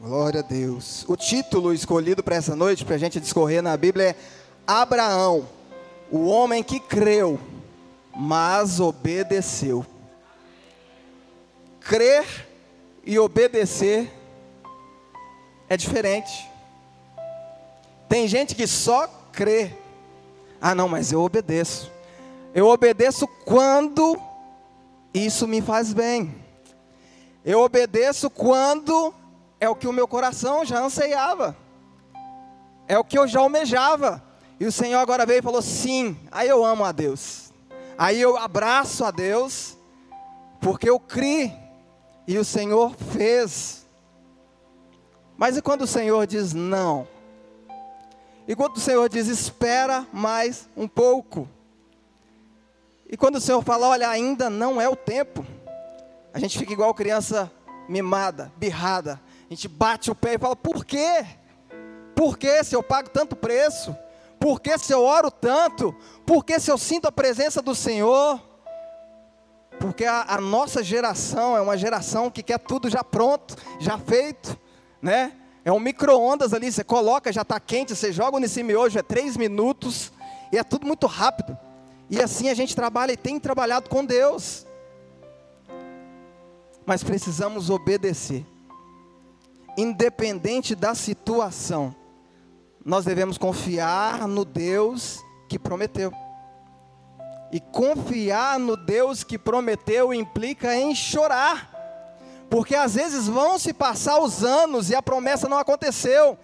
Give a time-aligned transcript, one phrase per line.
[0.00, 1.04] Glória a Deus.
[1.06, 4.16] O título escolhido para essa noite, para a gente discorrer na Bíblia, é
[4.66, 5.46] Abraão,
[6.10, 7.38] o homem que creu,
[8.16, 9.86] mas obedeceu.
[11.80, 12.48] Crer
[13.04, 14.10] e obedecer
[15.68, 16.50] é diferente.
[18.08, 19.70] Tem gente que só crê.
[20.60, 21.92] Ah, não, mas eu obedeço.
[22.52, 24.18] Eu obedeço quando
[25.14, 26.34] isso me faz bem.
[27.44, 29.14] Eu obedeço quando
[29.60, 31.56] é o que o meu coração já anseiava.
[32.88, 34.22] É o que eu já almejava.
[34.58, 37.52] E o Senhor agora veio e falou: sim, aí eu amo a Deus.
[37.96, 39.76] Aí eu abraço a Deus,
[40.60, 41.52] porque eu criei
[42.26, 43.86] e o Senhor fez.
[45.36, 47.06] Mas e quando o Senhor diz não?
[48.46, 51.48] E quando o Senhor diz espera mais um pouco?
[53.14, 55.46] E quando o Senhor fala, olha, ainda não é o tempo,
[56.32, 57.48] a gente fica igual criança
[57.88, 59.20] mimada, birrada.
[59.48, 61.24] A gente bate o pé e fala, por quê?
[62.12, 63.96] Por que se eu pago tanto preço?
[64.40, 65.94] Por que se eu oro tanto?
[66.26, 68.42] Por que se eu sinto a presença do Senhor?
[69.78, 74.58] Porque a, a nossa geração é uma geração que quer tudo já pronto, já feito,
[75.00, 75.34] né?
[75.64, 79.36] É um micro-ondas ali, você coloca, já está quente, você joga nesse miojo, é três
[79.36, 80.12] minutos,
[80.50, 81.56] e é tudo muito rápido.
[82.14, 84.64] E assim a gente trabalha e tem trabalhado com Deus.
[86.86, 88.46] Mas precisamos obedecer.
[89.76, 91.92] Independente da situação,
[92.84, 96.12] nós devemos confiar no Deus que prometeu.
[97.50, 101.68] E confiar no Deus que prometeu implica em chorar.
[102.48, 106.38] Porque às vezes vão se passar os anos e a promessa não aconteceu.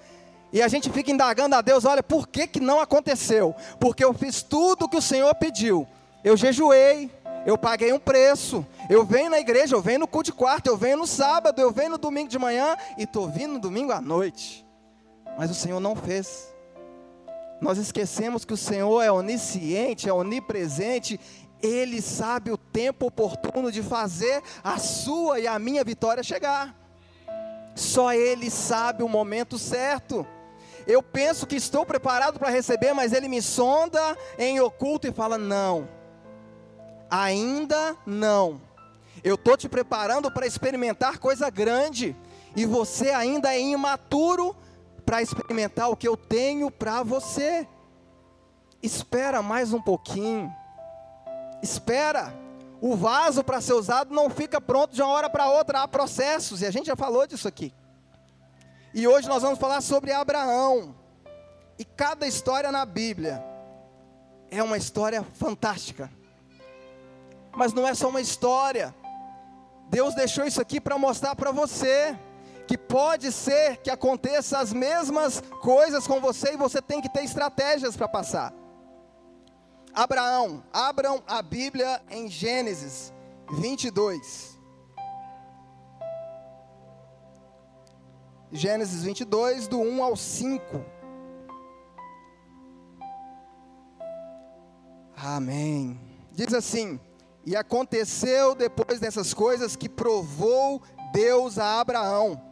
[0.52, 3.54] E a gente fica indagando a Deus, olha, por que, que não aconteceu?
[3.78, 5.86] Porque eu fiz tudo o que o Senhor pediu.
[6.24, 7.10] Eu jejuei,
[7.46, 8.66] eu paguei um preço.
[8.88, 11.70] Eu venho na igreja, eu venho no culto de quarto, eu venho no sábado, eu
[11.70, 14.66] venho no domingo de manhã e estou vindo no domingo à noite.
[15.38, 16.52] Mas o Senhor não fez.
[17.60, 21.20] Nós esquecemos que o Senhor é onisciente, é onipresente,
[21.62, 26.75] Ele sabe o tempo oportuno de fazer a sua e a minha vitória chegar.
[27.75, 30.26] Só Ele sabe o momento certo.
[30.90, 35.38] Eu penso que estou preparado para receber, mas Ele me sonda em oculto e fala:
[35.38, 35.88] não,
[37.08, 38.60] ainda não.
[39.22, 42.16] Eu estou te preparando para experimentar coisa grande,
[42.56, 44.56] e você ainda é imaturo
[45.06, 47.68] para experimentar o que eu tenho para você.
[48.82, 50.52] Espera mais um pouquinho.
[51.62, 52.34] Espera.
[52.80, 56.62] O vaso para ser usado não fica pronto de uma hora para outra, há processos,
[56.62, 57.72] e a gente já falou disso aqui.
[58.92, 60.94] E hoje nós vamos falar sobre Abraão.
[61.78, 63.42] E cada história na Bíblia
[64.50, 66.10] é uma história fantástica.
[67.52, 68.94] Mas não é só uma história.
[69.88, 72.18] Deus deixou isso aqui para mostrar para você
[72.66, 77.24] que pode ser que aconteça as mesmas coisas com você e você tem que ter
[77.24, 78.52] estratégias para passar.
[79.92, 83.12] Abraão, abram a Bíblia em Gênesis
[83.52, 84.50] 22.
[88.53, 90.84] Gênesis 22, do 1 ao 5.
[95.16, 96.00] Amém.
[96.33, 96.99] Diz assim:
[97.47, 102.50] E aconteceu depois dessas coisas que provou Deus a Abraão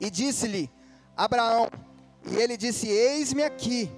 [0.00, 0.70] e disse-lhe:
[1.16, 1.68] Abraão,
[2.26, 3.90] e ele disse: Eis-me aqui.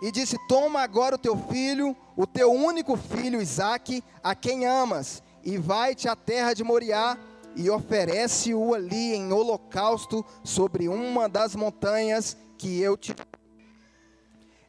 [0.00, 5.22] E disse: Toma agora o teu filho, o teu único filho Isaque, a quem amas,
[5.42, 7.18] e vai-te à terra de Moriá,
[7.56, 13.14] e oferece-o ali em holocausto sobre uma das montanhas que eu te.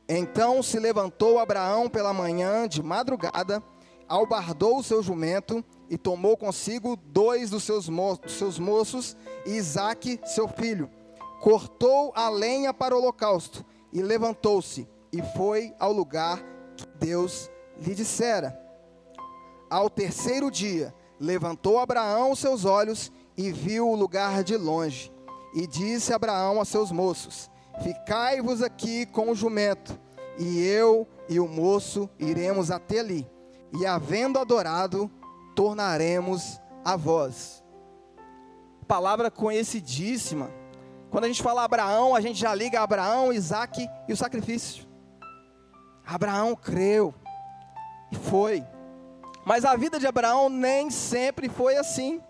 [0.07, 3.61] Então se levantou Abraão pela manhã, de madrugada,
[4.07, 9.51] albardou o seu jumento e tomou consigo dois dos seus, mo dos seus moços e
[9.51, 10.89] Isaque, seu filho.
[11.39, 13.63] Cortou a lenha para o holocausto
[13.93, 16.43] e levantou-se e foi ao lugar
[16.75, 18.59] que Deus lhe dissera.
[19.69, 25.11] Ao terceiro dia, levantou Abraão os seus olhos e viu o lugar de longe.
[25.53, 27.49] E disse Abraão a seus moços:
[27.81, 29.99] Ficai-vos aqui com o jumento,
[30.37, 33.27] e eu e o moço iremos até ali.
[33.73, 35.09] E havendo adorado,
[35.55, 37.63] tornaremos a vós.
[38.87, 40.49] Palavra conhecidíssima.
[41.11, 44.87] Quando a gente fala Abraão, a gente já liga Abraão, Isaac e o sacrifício.
[46.05, 47.13] Abraão creu
[48.11, 48.63] e foi.
[49.45, 52.21] Mas a vida de Abraão nem sempre foi assim.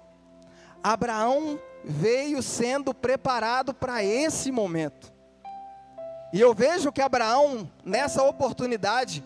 [0.83, 5.13] Abraão veio sendo preparado para esse momento.
[6.31, 9.23] E eu vejo que Abraão, nessa oportunidade,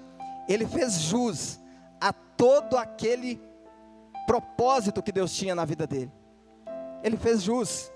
[0.47, 1.59] ele fez jus
[1.99, 3.41] a todo aquele
[4.25, 6.11] propósito que Deus tinha na vida dele.
[7.03, 7.91] Ele fez jus.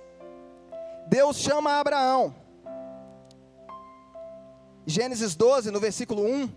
[1.07, 2.35] Deus chama Abraão.
[4.85, 6.49] Gênesis 12, no versículo 1,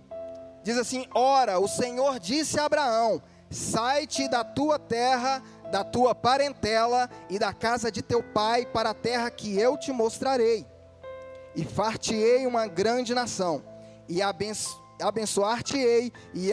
[0.62, 7.09] diz assim: Ora, o Senhor disse a Abraão: Sai-te da tua terra, da tua parentela
[7.29, 10.67] e da casa de teu pai para a terra que eu te mostrarei.
[11.55, 13.62] E far-te-ei uma grande nação,
[14.09, 16.51] e abenço abençoar-te-ei e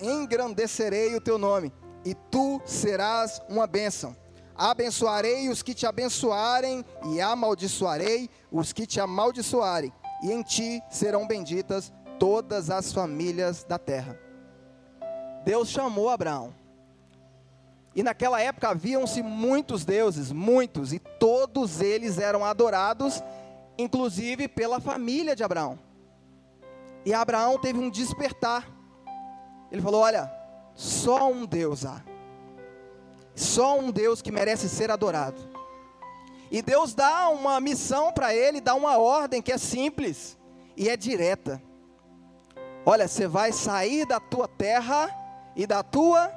[0.00, 1.70] engrandecerei o teu nome,
[2.06, 4.16] e tu serás uma bênção.
[4.56, 11.26] Abençoarei os que te abençoarem, e amaldiçoarei os que te amaldiçoarem, e em ti serão
[11.26, 14.18] benditas todas as famílias da terra.
[15.44, 16.54] Deus chamou Abraão.
[17.94, 23.22] E naquela época haviam-se muitos deuses, muitos, e todos eles eram adorados,
[23.76, 25.78] inclusive pela família de Abraão.
[27.04, 28.66] E Abraão teve um despertar.
[29.70, 30.32] Ele falou: Olha,
[30.74, 32.02] só um Deus há.
[33.34, 35.40] Só um Deus que merece ser adorado.
[36.50, 40.38] E Deus dá uma missão para ele, dá uma ordem que é simples
[40.76, 41.60] e é direta.
[42.84, 45.08] Olha, você vai sair da tua terra
[45.54, 46.32] e da tua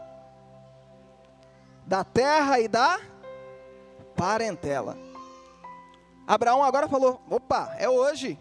[1.86, 3.00] da terra e da
[4.16, 4.98] parentela.
[6.28, 8.40] Abraão agora falou: opa, é hoje.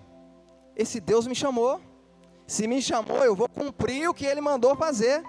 [0.76, 1.80] Esse Deus me chamou.
[2.46, 5.22] Se me chamou, eu vou cumprir o que ele mandou fazer.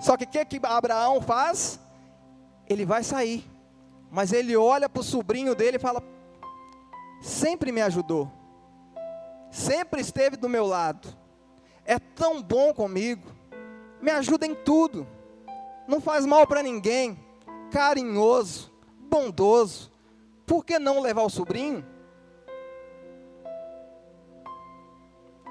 [0.00, 1.80] Só que o que, que Abraão faz?
[2.68, 3.50] Ele vai sair.
[4.10, 6.02] Mas ele olha para o sobrinho dele e fala:
[7.20, 8.30] sempre me ajudou,
[9.50, 11.08] sempre esteve do meu lado,
[11.84, 13.30] é tão bom comigo,
[14.00, 15.06] me ajuda em tudo,
[15.86, 17.18] não faz mal para ninguém,
[17.70, 19.90] carinhoso, bondoso.
[20.46, 21.84] Por que não levar o sobrinho?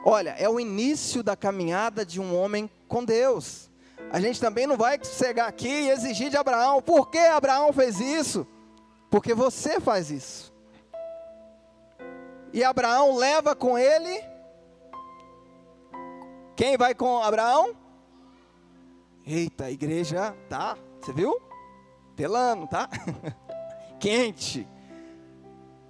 [0.05, 3.69] Olha, é o início da caminhada de um homem com Deus.
[4.11, 6.81] A gente também não vai chegar aqui e exigir de Abraão.
[6.81, 8.45] Por que Abraão fez isso?
[9.09, 10.53] Porque você faz isso.
[12.51, 14.21] E Abraão leva com ele.
[16.55, 17.75] Quem vai com Abraão?
[19.25, 21.41] Eita, a igreja tá, você viu?
[22.15, 22.89] Pelando, tá?
[23.99, 24.67] Quente.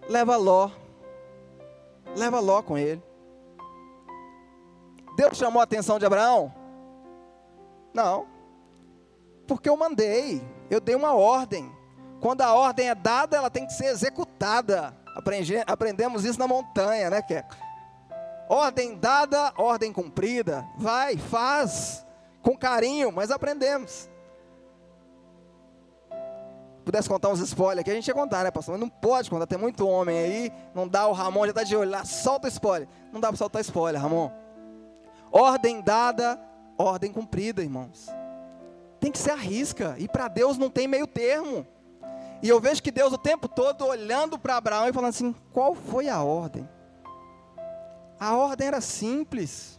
[0.07, 0.69] Leva Ló.
[2.15, 3.01] Leva Ló com ele.
[5.17, 6.53] Deus chamou a atenção de Abraão?
[7.93, 8.27] Não.
[9.47, 11.71] Porque eu mandei, eu dei uma ordem.
[12.21, 14.95] Quando a ordem é dada, ela tem que ser executada.
[15.67, 17.55] Aprendemos isso na montanha, né, Keco?
[18.49, 20.65] Ordem dada, ordem cumprida.
[20.77, 22.05] Vai, faz,
[22.41, 24.09] com carinho, mas aprendemos.
[26.83, 28.73] Pudesse contar uns spoilers aqui, a gente ia contar, né, pastor?
[28.73, 31.75] Mas não pode contar, tem muito homem aí, não dá, o Ramon já está de
[31.75, 32.87] olho lá, solta spoiler.
[33.11, 34.29] Não dá para soltar spoiler, Ramon.
[35.31, 36.39] Ordem dada,
[36.77, 38.09] ordem cumprida, irmãos.
[38.99, 41.65] Tem que ser a risca, e para Deus não tem meio termo.
[42.41, 45.73] E eu vejo que Deus o tempo todo olhando para Abraão e falando assim: qual
[45.73, 46.67] foi a ordem?
[48.23, 49.77] A ordem era simples.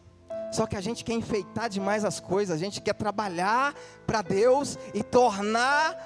[0.52, 3.75] Só que a gente quer enfeitar demais as coisas, a gente quer trabalhar
[4.06, 5.96] para Deus e tornar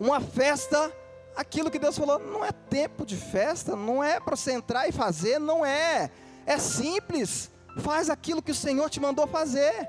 [0.00, 0.90] uma festa
[1.36, 2.18] aquilo que Deus falou.
[2.18, 6.10] Não é tempo de festa, não é para você entrar e fazer, não é.
[6.46, 7.50] É simples.
[7.80, 9.86] Faz aquilo que o Senhor te mandou fazer.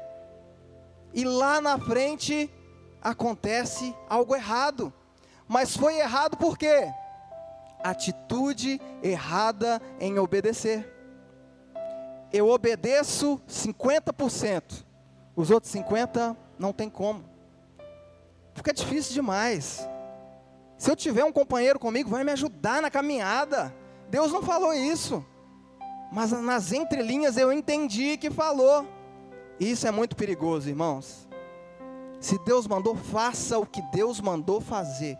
[1.13, 2.51] E lá na frente
[3.01, 4.93] acontece algo errado.
[5.47, 6.91] Mas foi errado por quê?
[7.81, 10.94] Atitude errada em obedecer.
[12.35, 14.83] Eu obedeço 50%,
[15.37, 17.23] os outros 50% não tem como.
[18.53, 19.87] Fica difícil demais.
[20.77, 23.73] Se eu tiver um companheiro comigo, vai me ajudar na caminhada.
[24.09, 25.25] Deus não falou isso.
[26.11, 28.85] Mas nas entrelinhas eu entendi que falou.
[29.57, 31.29] Isso é muito perigoso, irmãos.
[32.19, 35.17] Se Deus mandou, faça o que Deus mandou fazer.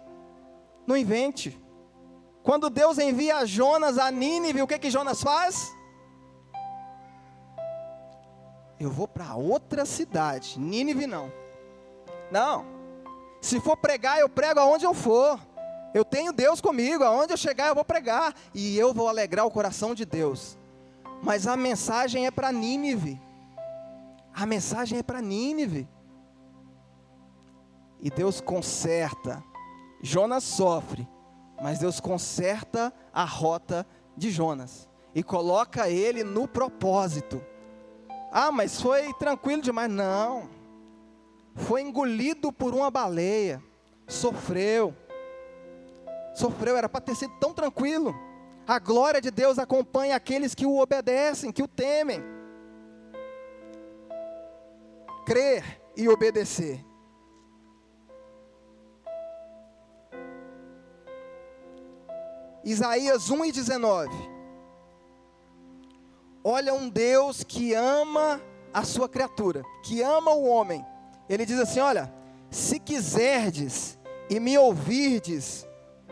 [0.85, 1.57] Não invente.
[2.43, 5.74] Quando Deus envia Jonas a Nínive, o que que Jonas faz?
[8.79, 10.59] Eu vou para outra cidade.
[10.59, 11.31] Nínive não.
[12.31, 12.65] Não.
[13.41, 15.39] Se for pregar, eu prego aonde eu for.
[15.93, 19.51] Eu tenho Deus comigo, aonde eu chegar eu vou pregar e eu vou alegrar o
[19.51, 20.57] coração de Deus.
[21.21, 23.21] Mas a mensagem é para Nínive.
[24.33, 25.87] A mensagem é para Nínive.
[28.01, 29.41] E Deus conserta.
[30.01, 31.07] Jonas sofre,
[31.61, 37.41] mas Deus conserta a rota de Jonas e coloca ele no propósito.
[38.37, 39.89] Ah, mas foi tranquilo demais.
[39.89, 40.49] Não.
[41.55, 43.63] Foi engolido por uma baleia.
[44.09, 44.93] Sofreu.
[46.35, 48.13] Sofreu, era para ter sido tão tranquilo.
[48.67, 52.21] A glória de Deus acompanha aqueles que o obedecem, que o temem.
[55.25, 56.83] Crer e obedecer.
[62.65, 64.34] Isaías 1 e 19.
[66.47, 68.39] Olha um Deus que ama
[68.71, 70.85] a sua criatura, que ama o homem.
[71.27, 72.13] Ele diz assim: Olha,
[72.51, 73.97] se quiserdes
[74.29, 75.67] e me ouvirdes,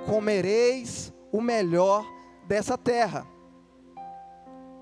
[0.08, 2.04] comereis o melhor
[2.48, 3.28] dessa terra.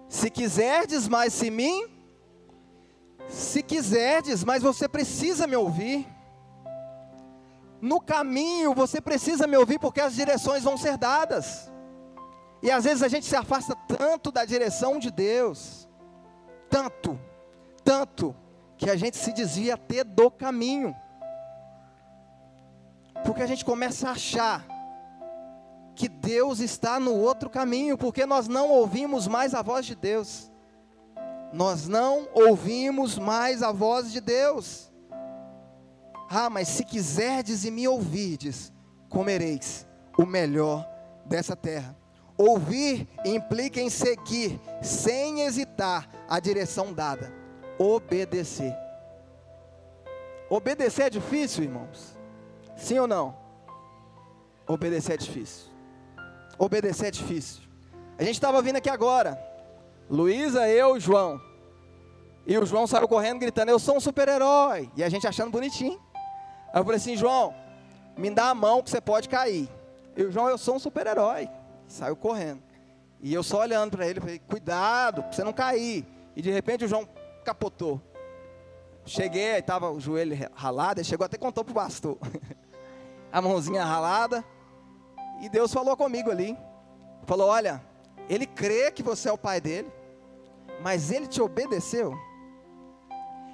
[0.08, 1.86] Se quiserdes, mas se mim,
[3.28, 6.08] se quiserdes, mas você precisa me ouvir.
[7.82, 11.71] No caminho você precisa me ouvir porque as direções vão ser dadas.
[12.62, 15.90] E às vezes a gente se afasta tanto da direção de Deus,
[16.70, 17.20] tanto,
[17.84, 18.36] tanto,
[18.78, 20.96] que a gente se desvia até do caminho.
[23.26, 24.66] Porque a gente começa a achar
[25.96, 30.52] que Deus está no outro caminho, porque nós não ouvimos mais a voz de Deus.
[31.54, 34.92] Nós não ouvimos mais a voz de Deus.
[36.30, 38.72] Ah, mas se quiserdes e me ouvirdes,
[39.10, 39.86] comereis
[40.18, 40.88] o melhor
[41.26, 42.01] dessa terra.
[42.42, 47.32] Ouvir implica em seguir, sem hesitar, a direção dada.
[47.78, 48.76] Obedecer.
[50.50, 52.18] Obedecer é difícil, irmãos?
[52.76, 53.38] Sim ou não?
[54.68, 55.68] Obedecer é difícil.
[56.58, 57.62] Obedecer é difícil.
[58.18, 59.40] A gente estava vindo aqui agora.
[60.10, 61.40] Luísa, eu, João.
[62.48, 64.90] E o João saiu correndo gritando: Eu sou um super-herói.
[64.98, 66.02] E a gente achando bonitinho.
[66.74, 67.54] Aí eu falei assim: João,
[68.18, 69.70] me dá a mão que você pode cair.
[70.18, 71.48] E o João, eu sou um super-herói.
[71.92, 72.64] Saiu correndo.
[73.20, 76.08] E eu só olhando para ele, falei: Cuidado, para você não cair.
[76.36, 77.08] E de repente o João
[77.44, 78.02] capotou.
[79.06, 82.18] Cheguei, estava o joelho ralado, ele chegou até contou pro pastor.
[83.32, 84.44] a mãozinha ralada.
[85.42, 86.58] E Deus falou comigo ali.
[87.26, 87.84] Falou: Olha,
[88.30, 89.92] ele crê que você é o pai dele,
[90.82, 92.18] mas ele te obedeceu.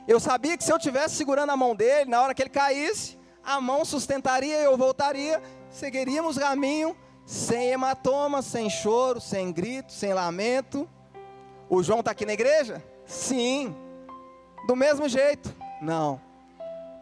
[0.07, 3.17] Eu sabia que se eu tivesse segurando a mão dele, na hora que ele caísse,
[3.43, 5.41] a mão sustentaria e eu voltaria,
[5.71, 6.95] seguiríamos caminho
[7.27, 10.87] sem hematoma, sem choro, sem grito, sem lamento.
[11.69, 12.81] O João está aqui na igreja?
[13.05, 13.75] Sim.
[14.65, 15.53] Do mesmo jeito?
[15.81, 16.21] Não.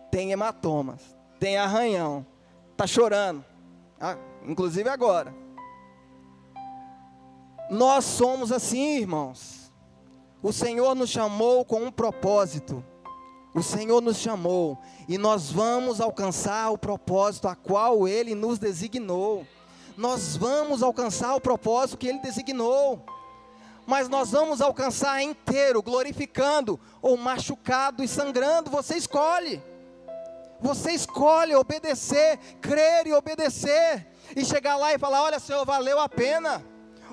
[0.09, 2.25] Tem hematomas, tem arranhão,
[2.71, 3.43] está chorando,
[3.99, 5.33] ah, inclusive agora.
[7.69, 9.71] Nós somos assim, irmãos.
[10.41, 12.83] O Senhor nos chamou com um propósito.
[13.53, 14.77] O Senhor nos chamou
[15.07, 19.45] e nós vamos alcançar o propósito a qual Ele nos designou.
[19.97, 23.03] Nós vamos alcançar o propósito que Ele designou.
[23.85, 28.71] Mas nós vamos alcançar inteiro, glorificando, ou machucado e sangrando.
[28.71, 29.61] Você escolhe.
[30.59, 34.07] Você escolhe obedecer, crer e obedecer.
[34.35, 36.63] E chegar lá e falar: Olha, Senhor, valeu a pena.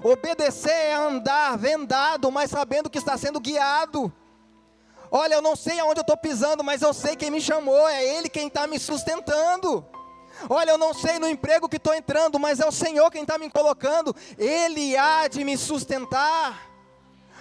[0.03, 4.13] Obedecer é andar vendado, mas sabendo que está sendo guiado.
[5.11, 8.03] Olha, eu não sei aonde eu estou pisando, mas eu sei quem me chamou, é
[8.03, 9.87] Ele quem está me sustentando.
[10.49, 13.39] Olha, eu não sei no emprego que estou entrando, mas é o Senhor quem está
[13.39, 16.71] me colocando, Ele há de me sustentar.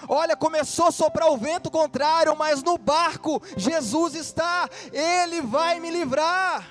[0.08, 5.90] Olha, começou a soprar o vento contrário, mas no barco Jesus está, Ele vai me
[5.90, 6.68] livrar.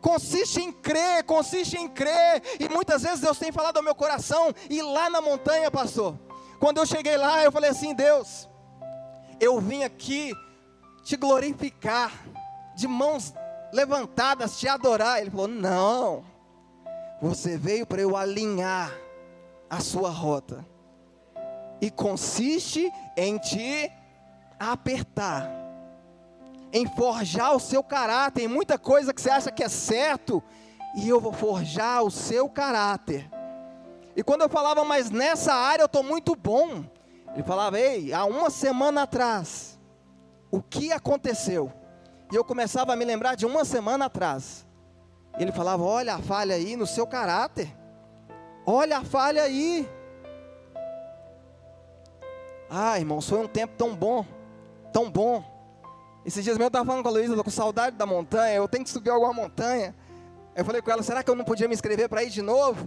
[0.00, 4.54] Consiste em crer, consiste em crer, e muitas vezes Deus tem falado ao meu coração,
[4.70, 6.16] e lá na montanha, pastor,
[6.60, 8.48] quando eu cheguei lá, eu falei assim: Deus,
[9.40, 10.32] eu vim aqui
[11.02, 12.12] te glorificar,
[12.76, 13.32] de mãos
[13.72, 15.20] levantadas, te adorar.
[15.20, 16.24] Ele falou: Não,
[17.20, 18.92] você veio para eu alinhar
[19.68, 20.64] a sua rota,
[21.80, 23.90] e consiste em te
[24.58, 25.50] apertar,
[26.72, 28.40] em forjar o seu caráter.
[28.42, 30.42] Tem muita coisa que você acha que é certo,
[30.96, 33.30] e eu vou forjar o seu caráter.
[34.14, 36.84] E quando eu falava, mas nessa área eu estou muito bom,
[37.34, 39.78] ele falava, ei, há uma semana atrás,
[40.50, 41.70] o que aconteceu?
[42.36, 44.66] E eu começava a me lembrar de uma semana atrás.
[45.38, 47.74] Ele falava, olha a falha aí no seu caráter.
[48.66, 49.88] Olha a falha aí.
[52.68, 54.22] Ah, irmão, foi um tempo tão bom,
[54.92, 55.42] tão bom.
[56.26, 58.84] Esses dias mesmo eu estava falando com a Luísa, com saudade da montanha, eu tenho
[58.84, 59.94] que subir alguma montanha.
[60.54, 62.86] Eu falei com ela, será que eu não podia me inscrever para ir de novo?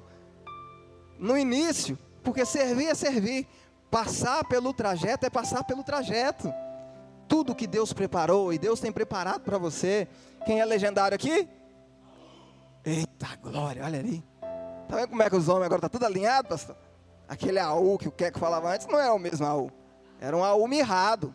[1.18, 3.48] No início, porque servir é servir.
[3.90, 6.54] Passar pelo trajeto é passar pelo trajeto.
[7.30, 10.08] Tudo que Deus preparou e Deus tem preparado para você.
[10.46, 11.48] Quem é legendário aqui?
[12.84, 14.24] Eita glória, olha ali.
[14.88, 16.76] Tá vendo como é que os homens agora tá tudo alinhado, pastor?
[17.28, 19.72] Aquele AU que o Queco falava antes não é o mesmo AU.
[20.20, 21.34] Era um AU mirrado.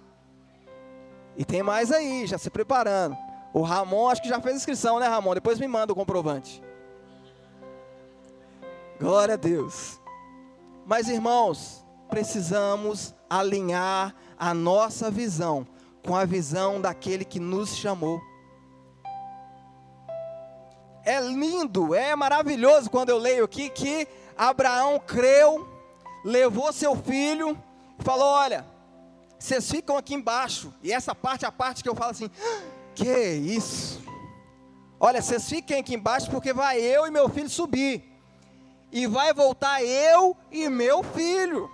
[1.36, 3.16] E tem mais aí, já se preparando.
[3.52, 5.34] O Ramon acho que já fez inscrição, né, Ramon?
[5.34, 6.60] Depois me manda o comprovante.
[8.98, 10.00] Glória a Deus.
[10.84, 15.64] Mas irmãos, precisamos alinhar a nossa visão
[16.04, 18.20] com a visão daquele que nos chamou.
[21.04, 25.68] é lindo, é maravilhoso quando eu leio aqui que Abraão creu,
[26.24, 27.58] levou seu filho
[27.98, 28.66] falou: Olha,
[29.38, 32.30] vocês ficam aqui embaixo, e essa parte é a parte que eu falo assim:
[32.94, 34.02] Que isso?
[34.98, 38.02] Olha, vocês fiquem aqui embaixo porque vai eu e meu filho subir,
[38.90, 41.70] e vai voltar eu e meu filho.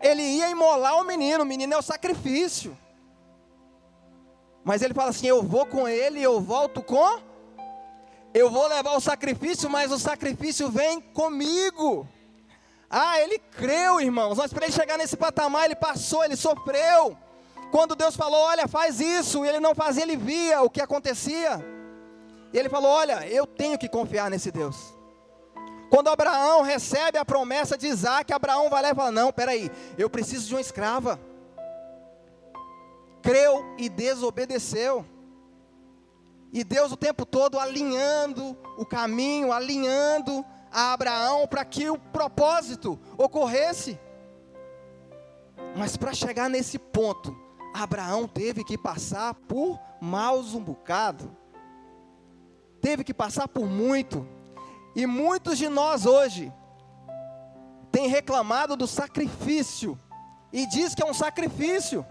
[0.00, 2.76] Ele ia imolar o menino, o menino é o sacrifício.
[4.64, 7.20] Mas ele fala assim: Eu vou com ele eu volto com.
[8.34, 12.08] Eu vou levar o sacrifício, mas o sacrifício vem comigo.
[12.88, 14.36] Ah, ele creu, irmãos.
[14.36, 17.16] Mas para ele chegar nesse patamar, ele passou, ele sofreu.
[17.70, 21.62] Quando Deus falou, olha, faz isso, e ele não fazia, ele via o que acontecia.
[22.52, 24.94] E ele falou: Olha, eu tenho que confiar nesse Deus.
[25.88, 30.10] Quando Abraão recebe a promessa de Isaac, Abraão vai lá e fala: Não, peraí, eu
[30.10, 31.18] preciso de uma escrava
[33.22, 35.04] creu e desobedeceu.
[36.52, 42.98] E Deus o tempo todo alinhando o caminho, alinhando a Abraão para que o propósito
[43.16, 43.98] ocorresse.
[45.76, 47.34] Mas para chegar nesse ponto,
[47.72, 51.34] Abraão teve que passar por maus um bocado.
[52.80, 54.26] Teve que passar por muito.
[54.94, 56.52] E muitos de nós hoje
[57.90, 59.98] têm reclamado do sacrifício
[60.52, 62.04] e diz que é um sacrifício.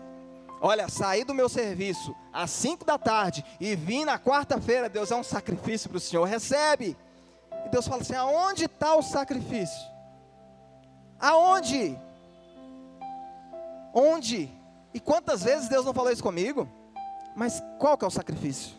[0.63, 5.15] Olha, saí do meu serviço às 5 da tarde e vim na quarta-feira, Deus é
[5.15, 6.95] um sacrifício para o Senhor, recebe.
[7.65, 9.89] E Deus fala assim: aonde está o sacrifício?
[11.19, 11.97] Aonde?
[13.91, 14.51] Onde?
[14.93, 16.69] E quantas vezes Deus não falou isso comigo?
[17.35, 18.75] Mas qual que é o sacrifício?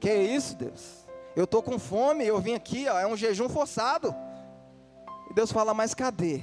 [0.00, 1.06] Que é isso, Deus?
[1.36, 4.12] Eu estou com fome, eu vim aqui, ó, é um jejum forçado.
[5.30, 6.42] E Deus fala, mas cadê?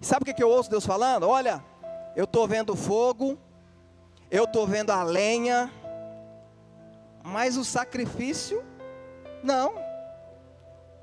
[0.00, 1.28] Sabe o que, que eu ouço Deus falando?
[1.28, 1.64] Olha,
[2.16, 3.38] eu estou vendo fogo,
[4.30, 5.70] eu estou vendo a lenha,
[7.22, 8.64] mas o sacrifício,
[9.42, 9.74] não.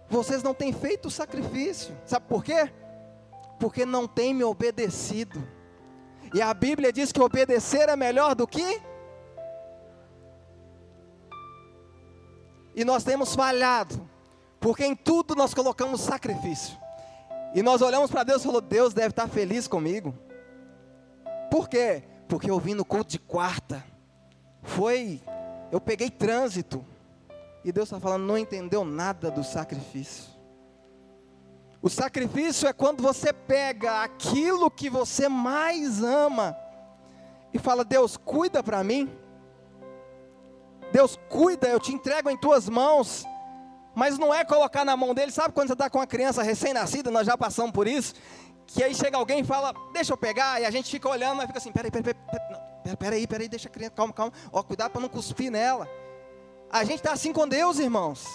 [0.09, 2.73] Vocês não têm feito o sacrifício, sabe por quê?
[3.59, 5.47] Porque não têm me obedecido.
[6.33, 8.81] E a Bíblia diz que obedecer é melhor do que.
[12.75, 14.09] E nós temos falhado,
[14.59, 16.75] porque em tudo nós colocamos sacrifício.
[17.53, 20.17] E nós olhamos para Deus e falamos: Deus deve estar feliz comigo.
[21.49, 22.03] Por quê?
[22.27, 23.83] Porque eu vim no culto de quarta.
[24.61, 25.21] Foi,
[25.71, 26.85] eu peguei trânsito.
[27.63, 30.33] E Deus está falando, não entendeu nada do sacrifício.
[31.81, 36.57] O sacrifício é quando você pega aquilo que você mais ama
[37.53, 39.11] e fala: Deus, cuida para mim.
[40.93, 43.25] Deus, cuida, eu te entrego em tuas mãos.
[43.95, 47.11] Mas não é colocar na mão dele, sabe quando você está com uma criança recém-nascida,
[47.11, 48.15] nós já passamos por isso,
[48.67, 51.47] que aí chega alguém e fala, deixa eu pegar, e a gente fica olhando, mas
[51.47, 55.01] fica assim, peraí, peraí, peraí, peraí, peraí, deixa a criança, calma, calma, ó, cuidado para
[55.01, 55.87] não cuspir nela.
[56.71, 58.25] A gente está assim com Deus, irmãos.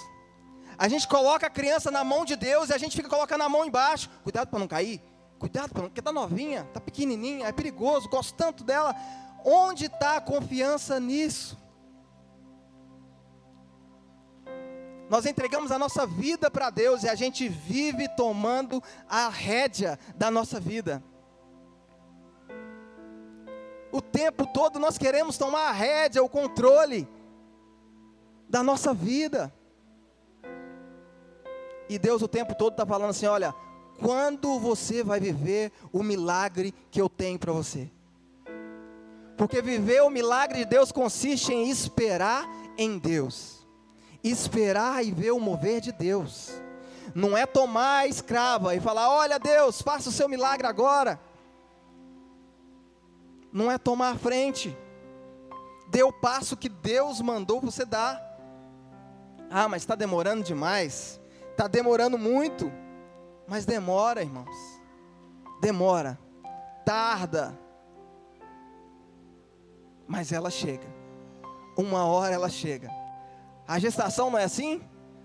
[0.79, 3.49] A gente coloca a criança na mão de Deus e a gente fica colocando a
[3.49, 4.09] mão embaixo.
[4.23, 5.03] Cuidado para não cair.
[5.37, 8.95] Cuidado, para não, porque está novinha, está pequenininha, é perigoso, gosto tanto dela.
[9.45, 11.58] Onde está a confiança nisso?
[15.09, 20.31] Nós entregamos a nossa vida para Deus e a gente vive tomando a rédea da
[20.31, 21.03] nossa vida.
[23.91, 27.09] O tempo todo nós queremos tomar a rédea, o controle
[28.49, 29.53] da nossa vida.
[31.89, 33.55] E Deus o tempo todo está falando assim: olha,
[33.99, 37.91] quando você vai viver o milagre que eu tenho para você?
[39.39, 43.58] Porque viver o milagre de Deus consiste em esperar em Deus
[44.23, 46.53] esperar e ver o mover de Deus.
[47.15, 51.21] Não é tomar a escrava e falar: Olha, Deus, faça o seu milagre agora.
[53.53, 54.77] Não é tomar a frente.
[55.91, 58.23] Dê o passo que Deus mandou você dar.
[59.51, 61.19] Ah, mas está demorando demais.
[61.51, 62.71] Está demorando muito.
[63.47, 64.55] Mas demora, irmãos.
[65.61, 66.19] Demora.
[66.85, 67.59] Tarda.
[70.07, 70.87] Mas ela chega.
[71.77, 72.98] Uma hora ela chega.
[73.69, 74.81] A gestação não é assim?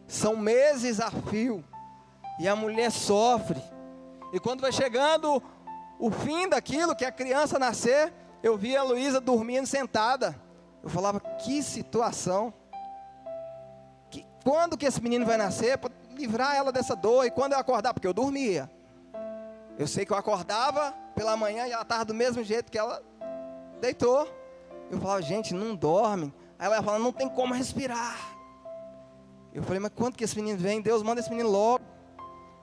[0.06, 1.63] São meses a fio.
[2.38, 3.63] E a mulher sofre.
[4.34, 5.41] E quando vai chegando
[5.97, 8.12] o fim daquilo, que a criança nascer,
[8.43, 10.36] eu vi a Luísa dormindo sentada.
[10.84, 12.53] Eu falava, que situação.
[14.10, 15.77] Que, quando que esse menino vai nascer?
[15.77, 17.25] Para livrar ela dessa dor.
[17.25, 17.93] E quando eu acordar?
[17.93, 18.69] Porque eu dormia.
[19.79, 23.01] Eu sei que eu acordava pela manhã e ela estava do mesmo jeito que ela
[23.79, 24.27] deitou.
[24.91, 26.34] Eu falava, gente, não dorme.
[26.60, 28.33] Aí ela falava, não tem como respirar.
[29.54, 30.82] Eu falei, mas quando que esse menino vem?
[30.82, 31.84] Deus manda esse menino logo.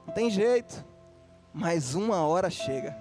[0.06, 0.84] Não tem jeito.
[1.54, 2.96] Mas uma hora chega.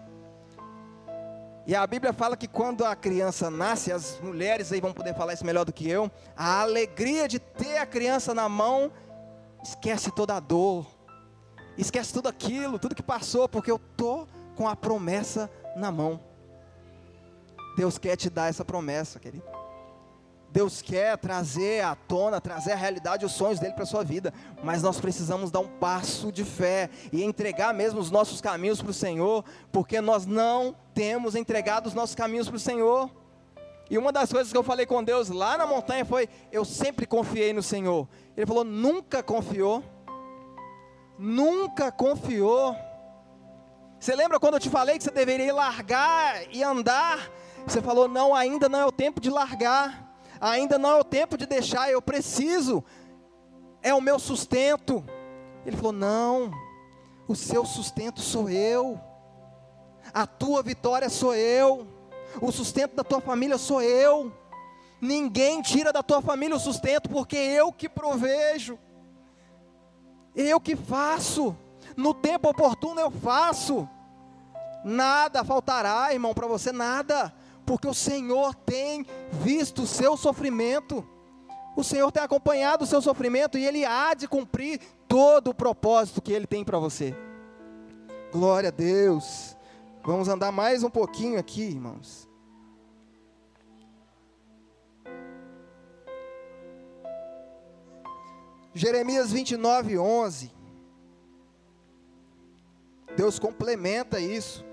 [1.66, 5.34] E a Bíblia fala que quando a criança nasce, as mulheres aí vão poder falar
[5.34, 8.92] isso melhor do que eu, a alegria de ter a criança na mão
[9.64, 10.88] esquece toda a dor,
[11.78, 16.20] esquece tudo aquilo, tudo que passou, porque eu tô com a promessa na mão.
[17.78, 19.46] Deus quer te dar essa promessa, querido.
[20.52, 24.34] Deus quer trazer à tona, trazer a realidade, os sonhos dele para a sua vida,
[24.64, 28.90] mas nós precisamos dar um passo de fé e entregar mesmo os nossos caminhos para
[28.92, 33.12] o Senhor, porque nós não temos entregado os nossos caminhos para o Senhor.
[33.90, 37.06] E uma das coisas que eu falei com Deus lá na montanha foi: eu sempre
[37.06, 38.08] confiei no Senhor.
[38.36, 39.84] Ele falou: nunca confiou,
[41.18, 42.76] nunca confiou.
[44.00, 47.32] Você lembra quando eu te falei que você deveria largar e andar?
[47.68, 50.09] Você falou: não, ainda não é o tempo de largar
[50.40, 52.84] ainda não é o tempo de deixar, eu preciso,
[53.82, 55.04] é o meu sustento.
[55.66, 56.52] Ele falou: Não,
[57.28, 59.00] o seu sustento sou eu,
[60.14, 61.88] a tua vitória sou eu,
[62.42, 64.32] o sustento da tua família sou eu.
[65.02, 68.78] Ninguém tira da tua família o sustento, porque eu que provejo,
[70.36, 71.56] eu que faço,
[71.96, 73.88] no tempo oportuno eu faço.
[74.84, 77.34] Nada faltará, irmão, para você, nada
[77.70, 81.08] porque o Senhor tem visto o seu sofrimento,
[81.76, 86.20] o Senhor tem acompanhado o seu sofrimento e Ele há de cumprir todo o propósito
[86.20, 87.16] que Ele tem para você.
[88.32, 89.56] Glória a Deus.
[90.04, 92.28] Vamos andar mais um pouquinho aqui, irmãos.
[98.74, 100.52] Jeremias 29, 11.
[103.16, 104.68] Deus complementa isso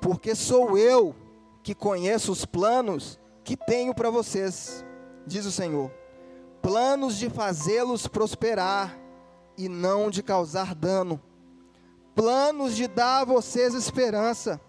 [0.00, 1.14] porque sou eu
[1.62, 4.84] que conheço os planos que tenho para vocês,
[5.26, 5.90] diz o Senhor.
[6.62, 8.98] Planos de fazê-los prosperar
[9.56, 11.20] e não de causar dano.
[12.14, 14.60] Planos de dar a vocês esperança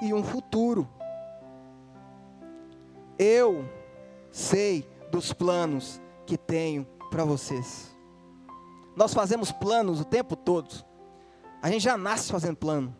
[0.00, 0.88] e um futuro.
[3.18, 3.68] Eu
[4.30, 7.94] sei dos planos que tenho para vocês.
[8.96, 10.84] Nós fazemos planos o tempo todo.
[11.62, 12.96] A gente já nasce fazendo plano.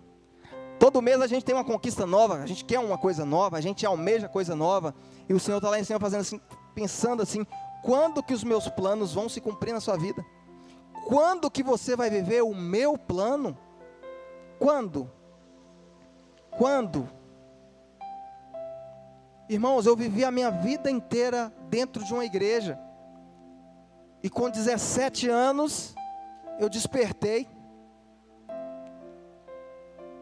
[0.91, 3.61] Todo mês a gente tem uma conquista nova, a gente quer uma coisa nova, a
[3.61, 4.93] gente almeja coisa nova,
[5.29, 6.41] e o Senhor está lá em cima fazendo assim,
[6.75, 7.47] pensando assim,
[7.81, 10.27] quando que os meus planos vão se cumprir na sua vida?
[11.07, 13.57] Quando que você vai viver o meu plano?
[14.59, 15.09] Quando?
[16.59, 17.09] Quando?
[19.49, 22.77] Irmãos, eu vivi a minha vida inteira dentro de uma igreja.
[24.25, 25.95] E com 17 anos,
[26.59, 27.49] eu despertei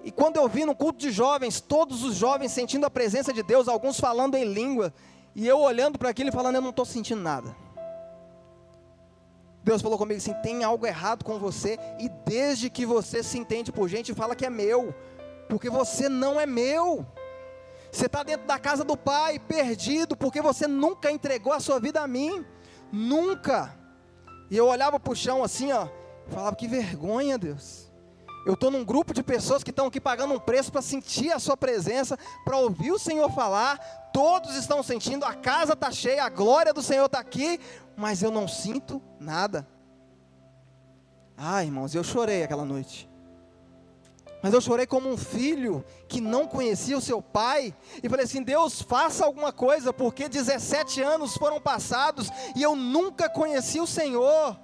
[0.04, 3.42] e quando eu vi no culto de jovens, todos os jovens sentindo a presença de
[3.42, 4.92] Deus, alguns falando em língua,
[5.34, 7.54] e eu olhando para aquilo e falando, eu não estou sentindo nada.
[9.62, 13.70] Deus falou comigo assim: tem algo errado com você, e desde que você se entende
[13.70, 14.94] por gente, fala que é meu,
[15.48, 17.06] porque você não é meu.
[17.90, 22.00] Você está dentro da casa do Pai, perdido, porque você nunca entregou a sua vida
[22.00, 22.44] a mim,
[22.92, 23.74] nunca.
[24.50, 25.88] E eu olhava para o chão assim, ó,
[26.28, 27.88] falava: que vergonha, Deus.
[28.48, 31.38] Eu estou num grupo de pessoas que estão aqui pagando um preço para sentir a
[31.38, 33.76] Sua presença, para ouvir o Senhor falar.
[34.11, 37.61] Todos estão sentindo, a casa está cheia, a glória do Senhor está aqui,
[37.94, 39.68] mas eu não sinto nada.
[41.37, 43.06] Ah, irmãos, eu chorei aquela noite.
[44.42, 47.74] Mas eu chorei como um filho que não conhecia o seu pai.
[48.02, 53.28] E falei assim: Deus, faça alguma coisa, porque 17 anos foram passados e eu nunca
[53.28, 54.58] conheci o Senhor.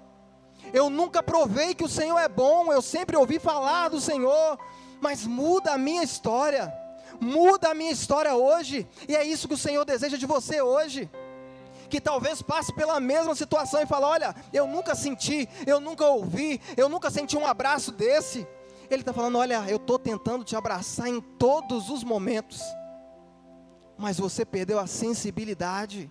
[0.75, 4.59] Eu nunca provei que o Senhor é bom, eu sempre ouvi falar do Senhor,
[5.01, 6.75] mas muda a minha história,
[7.21, 11.09] muda a minha história hoje, e é isso que o Senhor deseja de você hoje.
[11.89, 16.61] Que talvez passe pela mesma situação e fale: Olha, eu nunca senti, eu nunca ouvi,
[16.77, 18.45] eu nunca senti um abraço desse.
[18.91, 22.61] Ele está falando: Olha, eu estou tentando te abraçar em todos os momentos,
[23.97, 26.11] mas você perdeu a sensibilidade,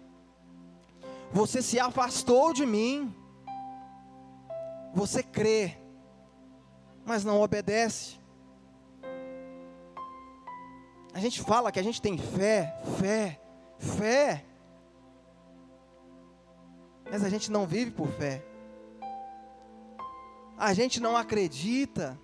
[1.34, 3.14] você se afastou de mim.
[4.94, 5.76] Você crê,
[7.06, 8.22] mas não obedece.
[11.14, 13.40] A gente fala que a gente tem fé, fé,
[13.78, 14.46] fé.
[17.12, 18.44] Mas a gente não vive por fé.
[20.58, 22.20] A gente não acredita.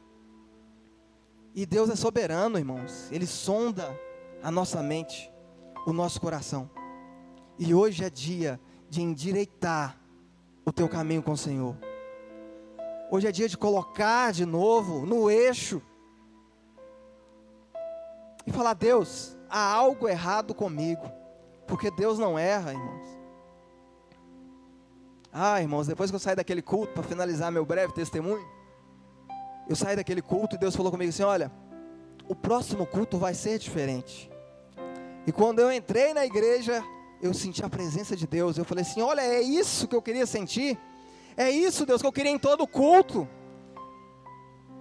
[1.53, 3.11] E Deus é soberano, irmãos.
[3.11, 3.99] Ele sonda
[4.41, 5.31] a nossa mente,
[5.85, 6.69] o nosso coração.
[7.57, 9.99] E hoje é dia de endireitar
[10.65, 11.75] o teu caminho com o Senhor.
[13.11, 15.81] Hoje é dia de colocar de novo no eixo
[18.45, 21.09] e falar: Deus, há algo errado comigo,
[21.67, 23.09] porque Deus não erra, irmãos.
[25.31, 28.45] Ah, irmãos, depois que eu saí daquele culto, para finalizar meu breve testemunho,
[29.67, 31.51] eu saí daquele culto e Deus falou comigo assim: Olha,
[32.27, 34.29] o próximo culto vai ser diferente.
[35.25, 36.83] E quando eu entrei na igreja,
[37.21, 38.57] eu senti a presença de Deus.
[38.57, 40.77] Eu falei assim: olha, é isso que eu queria sentir.
[41.39, 43.25] É isso, Deus, que eu queria em todo culto.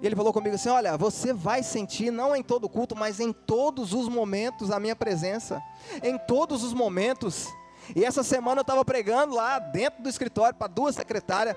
[0.03, 3.33] E ele falou comigo assim: Olha, você vai sentir, não em todo culto, mas em
[3.33, 5.63] todos os momentos a minha presença.
[6.03, 7.47] Em todos os momentos.
[7.95, 11.57] E essa semana eu estava pregando lá dentro do escritório para duas secretárias.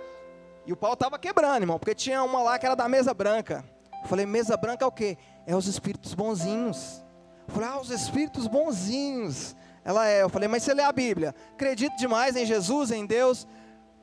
[0.68, 3.66] E o pau estava quebrando, irmão, porque tinha uma lá que era da mesa branca.
[4.04, 5.18] Eu falei: Mesa branca é o quê?
[5.48, 7.04] É os espíritos bonzinhos.
[7.48, 9.56] Eu falei: Ah, os espíritos bonzinhos.
[9.84, 10.22] Ela é.
[10.22, 11.34] Eu falei: Mas você lê a Bíblia?
[11.54, 13.48] Acredito demais em Jesus, em Deus.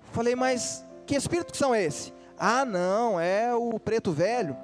[0.08, 2.12] Eu falei: Mas que espíritos são esses?
[2.38, 4.54] Ah, não, é o preto velho.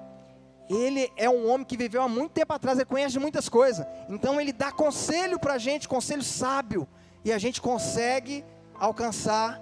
[0.69, 3.87] Ele é um homem que viveu há muito tempo atrás, ele conhece muitas coisas.
[4.09, 6.87] Então ele dá conselho para a gente, conselho sábio.
[7.25, 8.45] E a gente consegue
[8.79, 9.61] alcançar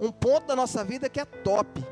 [0.00, 1.84] um ponto da nossa vida que é top.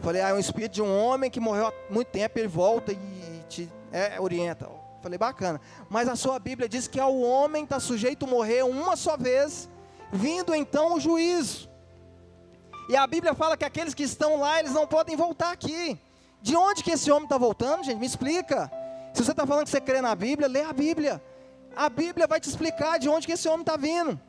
[0.00, 2.92] Falei, ah, é um espírito de um homem que morreu há muito tempo, ele volta
[2.92, 4.68] e te é, orienta.
[5.02, 5.60] Falei, bacana.
[5.90, 9.68] Mas a sua Bíblia diz que ao homem está sujeito a morrer uma só vez,
[10.12, 11.71] vindo então o juízo.
[12.88, 15.98] E a Bíblia fala que aqueles que estão lá, eles não podem voltar aqui.
[16.40, 17.98] De onde que esse homem está voltando, gente?
[17.98, 18.70] Me explica.
[19.14, 21.22] Se você está falando que você crê na Bíblia, lê a Bíblia.
[21.76, 24.20] A Bíblia vai te explicar de onde que esse homem está vindo.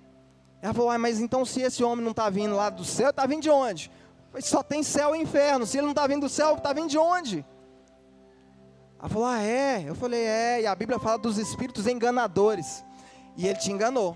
[0.62, 3.26] Ela falou, ah, mas então se esse homem não está vindo lá do céu, está
[3.26, 3.92] vindo de onde?
[4.40, 5.66] Só tem céu e inferno.
[5.66, 7.46] Se ele não está vindo do céu, está vindo de onde?
[9.00, 9.84] Ela falou, ah, é?
[9.86, 10.62] Eu falei, é.
[10.62, 12.84] E a Bíblia fala dos espíritos enganadores.
[13.36, 14.16] E ele te enganou.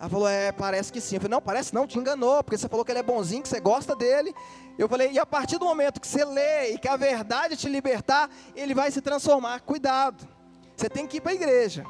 [0.00, 1.16] Ela falou, é, parece que sim.
[1.16, 3.48] Eu falei, não, parece não, te enganou, porque você falou que ele é bonzinho, que
[3.50, 4.34] você gosta dele.
[4.78, 7.68] Eu falei, e a partir do momento que você lê e que a verdade te
[7.68, 9.60] libertar, ele vai se transformar.
[9.60, 10.26] Cuidado,
[10.74, 11.84] você tem que ir para a igreja.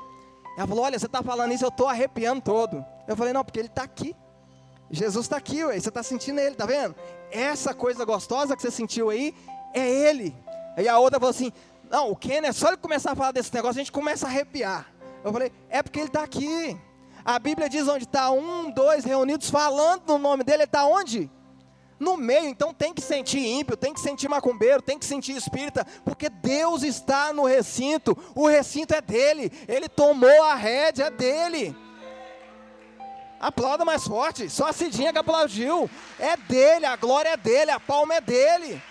[0.59, 2.85] Ela falou, olha, você está falando isso, eu estou arrepiando todo.
[3.07, 4.14] Eu falei, não, porque ele está aqui.
[4.90, 6.96] Jesus está aqui, ué, você está sentindo ele, tá vendo?
[7.31, 9.33] Essa coisa gostosa que você sentiu aí,
[9.73, 10.35] é ele.
[10.77, 11.53] Aí a outra falou assim,
[11.88, 14.29] não, o Ken é só ele começar a falar desse negócio, a gente começa a
[14.29, 14.92] arrepiar.
[15.23, 16.77] Eu falei, é porque ele está aqui.
[17.24, 21.30] A Bíblia diz onde está um, dois reunidos falando no nome dele, ele está onde?
[21.98, 25.87] No meio, então tem que sentir ímpio, tem que sentir macumbeiro, tem que sentir espírita,
[26.02, 31.76] porque Deus está no recinto, o recinto é dele, ele tomou a rédea é dele.
[33.38, 37.78] Aplauda mais forte, só a Cidinha que aplaudiu, é dele, a glória é dele, a
[37.78, 38.83] palma é dele.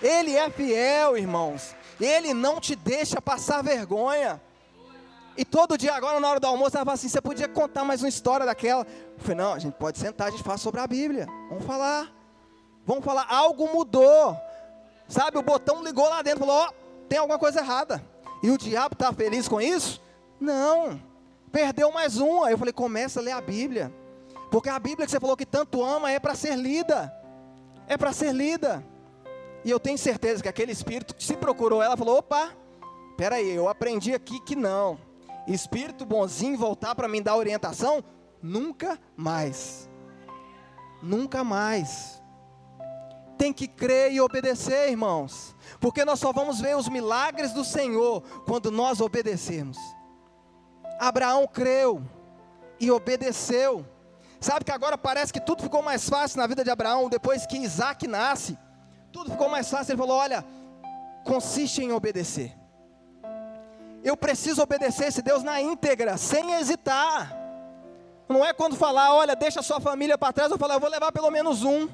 [0.00, 4.40] Ele é fiel, irmãos, ele não te deixa passar vergonha.
[5.36, 8.02] E todo dia agora, na hora do almoço, ela fala assim: você podia contar mais
[8.02, 8.82] uma história daquela?
[8.82, 11.26] Eu falei, não, a gente pode sentar, a gente fala sobre a Bíblia.
[11.48, 12.12] Vamos falar.
[12.86, 14.36] Vamos falar, algo mudou.
[15.08, 16.72] Sabe, o botão ligou lá dentro, falou, ó, oh,
[17.08, 18.02] tem alguma coisa errada.
[18.42, 20.00] E o diabo está feliz com isso?
[20.40, 21.00] Não.
[21.52, 22.50] Perdeu mais uma.
[22.50, 23.92] Eu falei, começa a ler a Bíblia.
[24.50, 27.12] Porque a Bíblia que você falou que tanto ama é para ser lida.
[27.86, 28.84] É para ser lida.
[29.64, 32.50] E eu tenho certeza que aquele espírito que se procurou ela falou: opa,
[33.16, 34.98] peraí, eu aprendi aqui que não
[35.52, 38.02] espírito bonzinho voltar para me dar orientação?
[38.42, 39.88] Nunca mais.
[41.02, 42.22] Nunca mais.
[43.36, 45.56] Tem que crer e obedecer, irmãos.
[45.80, 49.78] Porque nós só vamos ver os milagres do Senhor quando nós obedecermos.
[50.98, 52.02] Abraão creu
[52.78, 53.86] e obedeceu.
[54.38, 57.58] Sabe que agora parece que tudo ficou mais fácil na vida de Abraão depois que
[57.58, 58.58] Isaac nasce.
[59.10, 59.92] Tudo ficou mais fácil.
[59.92, 60.44] Ele falou: Olha,
[61.24, 62.59] consiste em obedecer
[64.02, 67.36] eu preciso obedecer esse Deus na íntegra, sem hesitar.
[68.28, 70.88] Não é quando falar, olha, deixa a sua família para trás, eu falar, eu vou
[70.88, 71.88] levar pelo menos um.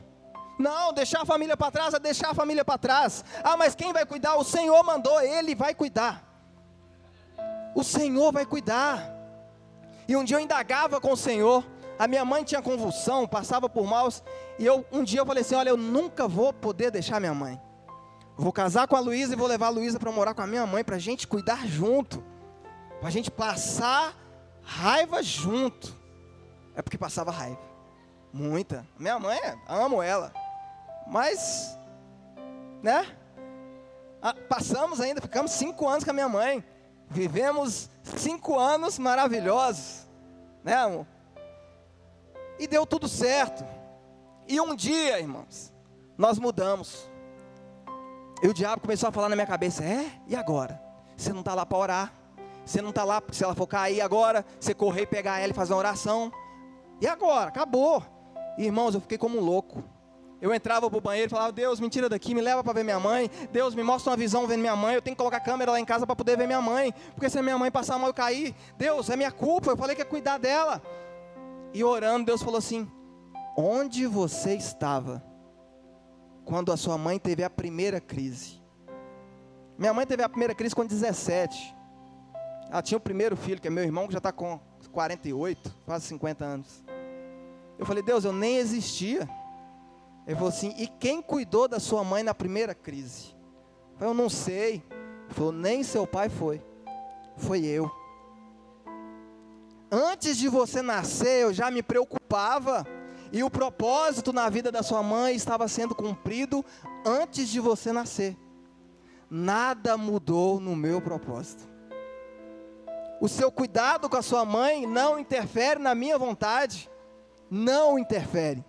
[0.58, 3.24] Não, deixar a família para trás é deixar a família para trás.
[3.44, 4.36] Ah, mas quem vai cuidar?
[4.36, 6.22] O Senhor mandou, Ele vai cuidar.
[7.74, 9.14] O Senhor vai cuidar.
[10.08, 11.64] E um dia eu indagava com o Senhor.
[11.98, 14.22] A minha mãe tinha convulsão, passava por maus.
[14.58, 17.60] E eu um dia eu falei assim: olha, eu nunca vou poder deixar minha mãe.
[18.36, 20.66] Vou casar com a Luísa e vou levar a Luísa para morar com a minha
[20.66, 22.22] mãe, para a gente cuidar junto.
[22.98, 24.14] Para a gente passar
[24.62, 25.96] raiva junto.
[26.74, 27.60] É porque passava raiva.
[28.32, 28.86] Muita.
[28.98, 30.34] Minha mãe, amo ela.
[31.06, 31.78] Mas,
[32.82, 33.06] né?
[34.20, 36.62] Ah, passamos ainda, ficamos cinco anos com a minha mãe.
[37.08, 40.06] Vivemos cinco anos maravilhosos.
[40.62, 41.06] Né, amor?
[42.58, 43.64] E deu tudo certo.
[44.48, 45.72] E um dia, irmãos,
[46.18, 47.08] nós mudamos.
[48.42, 50.10] E o diabo começou a falar na minha cabeça: é?
[50.26, 50.80] E agora?
[51.16, 52.12] Você não está lá para orar.
[52.64, 55.52] Você não está lá, porque se ela for cair agora, você correr e pegar ela
[55.52, 56.32] e fazer uma oração.
[57.00, 57.48] E agora?
[57.48, 58.02] Acabou.
[58.58, 59.84] Irmãos, eu fiquei como um louco.
[60.40, 62.84] Eu entrava para o banheiro e falava: Deus, me tira daqui, me leva para ver
[62.84, 63.30] minha mãe.
[63.52, 64.94] Deus, me mostra uma visão vendo minha mãe.
[64.96, 66.92] Eu tenho que colocar a câmera lá em casa para poder ver minha mãe.
[67.14, 69.70] Porque se a minha mãe passar mal e cair, Deus, é minha culpa.
[69.70, 70.82] Eu falei que ia cuidar dela.
[71.72, 72.90] E orando, Deus falou assim:
[73.56, 75.22] Onde você estava?
[76.46, 78.62] Quando a sua mãe teve a primeira crise.
[79.76, 81.74] Minha mãe teve a primeira crise com 17.
[82.70, 84.60] Ela tinha o primeiro filho, que é meu irmão, que já está com
[84.92, 86.84] 48, quase 50 anos.
[87.76, 89.28] Eu falei, Deus, eu nem existia.
[90.24, 93.34] Ele falou assim: e quem cuidou da sua mãe na primeira crise?
[93.92, 94.84] Eu falei, eu não sei.
[95.24, 96.62] Ele falou, nem seu pai foi.
[97.36, 97.90] Foi eu.
[99.90, 102.86] Antes de você nascer, eu já me preocupava.
[103.32, 106.64] E o propósito na vida da sua mãe estava sendo cumprido
[107.04, 108.36] antes de você nascer.
[109.28, 111.68] Nada mudou no meu propósito.
[113.20, 116.90] O seu cuidado com a sua mãe não interfere na minha vontade.
[117.50, 118.64] Não interfere.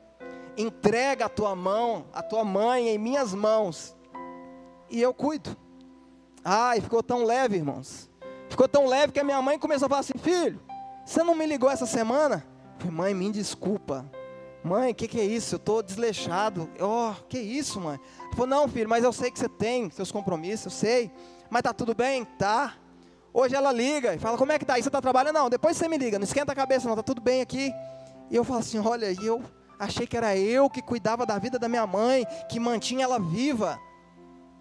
[0.57, 3.95] Entrega a tua mão, a tua mãe em minhas mãos.
[4.89, 5.55] E eu cuido.
[6.43, 8.09] Ai, ficou tão leve, irmãos.
[8.49, 10.59] Ficou tão leve que a minha mãe começou a falar assim: Filho,
[11.05, 12.45] você não me ligou essa semana?
[12.79, 14.09] Falei, mãe, me desculpa.
[14.63, 15.55] Mãe, o que, que é isso?
[15.55, 16.69] Eu estou desleixado.
[16.79, 17.99] Oh, que isso, mãe?
[18.19, 21.11] Ela falou, não, filho, mas eu sei que você tem seus compromissos, eu sei.
[21.49, 22.25] Mas tá tudo bem?
[22.25, 22.75] Tá.
[23.33, 24.73] Hoje ela liga e fala, como é que tá?
[24.73, 25.35] Você está trabalhando?
[25.35, 27.71] Não, depois você me liga, não esquenta a cabeça não, tá tudo bem aqui.
[28.29, 29.41] E eu falo assim, olha, eu
[29.79, 33.79] achei que era eu que cuidava da vida da minha mãe, que mantinha ela viva.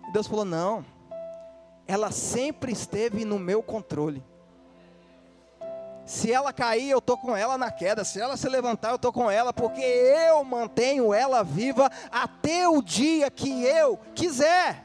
[0.08, 0.84] E Deus falou, não,
[1.86, 4.22] ela sempre esteve no meu controle.
[6.06, 8.04] Se ela cair, eu estou com ela na queda.
[8.04, 12.80] Se ela se levantar, eu estou com ela, porque eu mantenho ela viva até o
[12.80, 14.84] dia que eu quiser.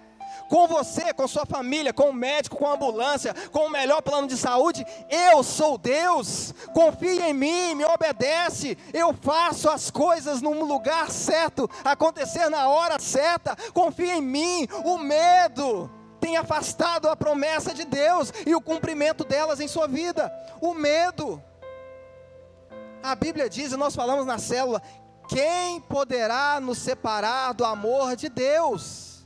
[0.49, 4.27] Com você, com sua família, com o médico, com a ambulância, com o melhor plano
[4.27, 6.53] de saúde, eu sou Deus.
[6.73, 8.77] Confia em mim, me obedece.
[8.91, 13.55] Eu faço as coisas no lugar certo, acontecer na hora certa.
[13.73, 14.67] Confia em mim.
[14.83, 16.00] O medo
[16.31, 20.31] tem afastado a promessa de Deus e o cumprimento delas em sua vida.
[20.61, 21.43] O medo.
[23.03, 24.81] A Bíblia diz, e nós falamos na célula:
[25.27, 29.25] quem poderá nos separar do amor de Deus?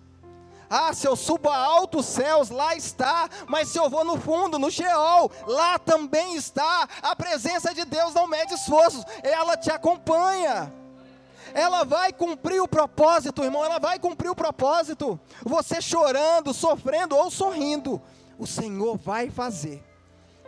[0.68, 3.30] Ah, se eu subo a altos céus, lá está.
[3.48, 6.90] Mas se eu vou no fundo, no Sheol, lá também está.
[7.04, 10.74] A presença de Deus não mede esforços, ela te acompanha
[11.56, 15.18] ela vai cumprir o propósito, irmão, ela vai cumprir o propósito.
[15.42, 18.02] Você chorando, sofrendo ou sorrindo,
[18.38, 19.82] o Senhor vai fazer.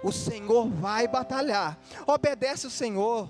[0.03, 1.79] O Senhor vai batalhar.
[2.05, 3.29] Obedece o Senhor.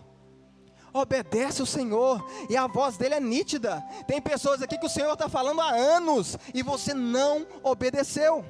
[0.91, 3.83] Obedece o Senhor, e a voz dele é nítida.
[4.07, 8.43] Tem pessoas aqui que o Senhor está falando há anos e você não obedeceu.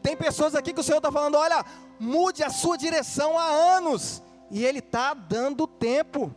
[0.00, 1.62] Tem pessoas aqui que o Senhor está falando: olha,
[2.00, 3.44] mude a sua direção há
[3.76, 6.34] anos, e Ele está dando tempo.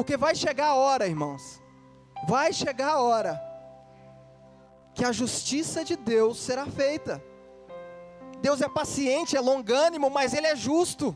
[0.00, 1.60] Porque vai chegar a hora, irmãos,
[2.26, 3.38] vai chegar a hora
[4.94, 7.22] que a justiça de Deus será feita.
[8.40, 11.14] Deus é paciente, é longânimo, mas Ele é justo.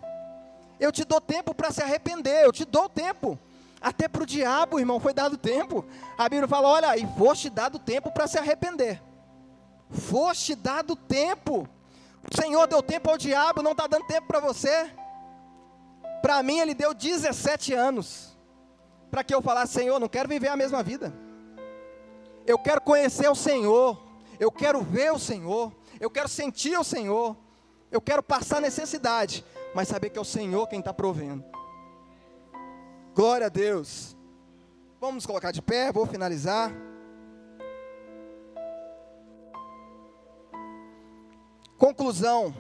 [0.79, 3.38] Eu te dou tempo para se arrepender, eu te dou tempo.
[3.81, 5.83] Até para o diabo, irmão, foi dado tempo.
[6.18, 9.03] A Bíblia fala: olha, e foste dado tempo para se arrepender.
[9.88, 11.66] Foste dado tempo.
[12.31, 14.90] O Senhor deu tempo ao diabo, não está dando tempo para você.
[16.20, 18.34] Para mim, Ele deu 17 anos
[19.14, 21.14] para que eu falasse, Senhor, não quero viver a mesma vida.
[22.44, 23.96] Eu quero conhecer o Senhor,
[24.40, 27.37] eu quero ver o Senhor, eu quero sentir o Senhor,
[27.92, 31.44] eu quero passar necessidade, mas saber que é o Senhor quem está provendo.
[33.14, 34.16] Glória a Deus.
[35.00, 36.72] Vamos nos colocar de pé, vou finalizar.
[41.79, 42.53] Conclusão: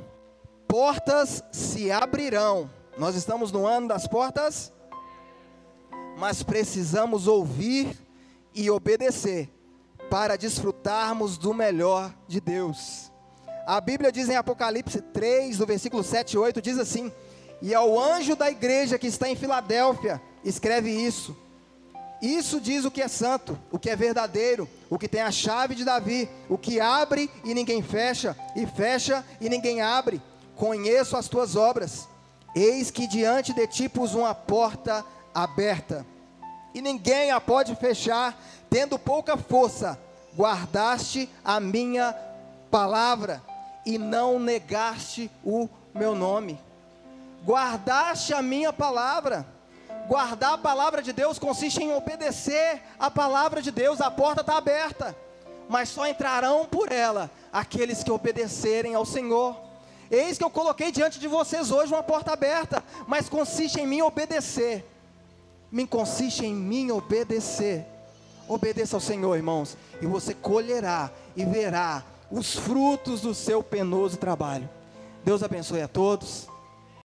[0.68, 2.70] portas se abrirão.
[2.96, 4.72] Nós estamos no ano das portas
[6.16, 7.96] mas precisamos ouvir
[8.54, 9.50] e obedecer
[10.10, 13.10] para desfrutarmos do melhor de Deus.
[13.66, 17.10] A Bíblia diz em Apocalipse 3, no versículo 7 e 8, diz assim:
[17.62, 21.36] E ao anjo da igreja que está em Filadélfia, escreve isso.
[22.20, 25.74] Isso diz o que é santo, o que é verdadeiro, o que tem a chave
[25.74, 30.22] de Davi, o que abre e ninguém fecha, e fecha e ninguém abre.
[30.56, 32.08] Conheço as tuas obras.
[32.54, 36.06] Eis que diante de ti pus uma porta aberta,
[36.74, 38.36] e ninguém a pode fechar,
[38.68, 39.98] tendo pouca força,
[40.36, 42.14] guardaste a minha
[42.70, 43.40] palavra
[43.86, 46.60] e não negaste o meu nome.
[47.44, 49.46] Guardaste a minha palavra.
[50.08, 54.56] Guardar a palavra de Deus consiste em obedecer a palavra de Deus, a porta está
[54.56, 55.16] aberta,
[55.68, 59.56] mas só entrarão por ela aqueles que obedecerem ao Senhor.
[60.10, 64.02] Eis que eu coloquei diante de vocês hoje uma porta aberta, mas consiste em mim
[64.02, 64.84] obedecer
[65.74, 67.84] me consiste em mim obedecer.
[68.46, 74.70] Obedeça ao Senhor, irmãos, e você colherá e verá os frutos do seu penoso trabalho.
[75.24, 76.46] Deus abençoe a todos.